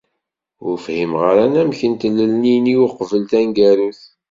Ur 0.67 0.75
fhimeɣ 0.85 1.21
ara 1.31 1.43
anamek 1.47 1.81
n 1.87 1.93
tnelli-nni 2.01 2.75
uqbel 2.85 3.23
taneggarut. 3.29 4.01